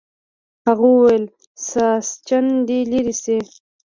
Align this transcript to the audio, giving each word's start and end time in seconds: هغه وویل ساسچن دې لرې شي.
هغه 0.65 0.85
وویل 0.95 1.25
ساسچن 1.69 2.45
دې 2.67 2.79
لرې 2.91 3.15
شي. 3.23 3.37